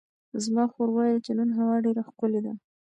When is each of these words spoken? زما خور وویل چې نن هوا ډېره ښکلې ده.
زما 0.43 0.63
خور 0.71 0.87
وویل 0.91 1.19
چې 1.25 1.31
نن 1.39 1.49
هوا 1.57 1.75
ډېره 1.85 2.01
ښکلې 2.07 2.41
ده. 2.45 2.53